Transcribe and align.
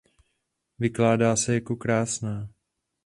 Vykládá 0.79 1.35
se 1.35 1.53
jako 1.53 1.75
"krásná". 1.75 2.49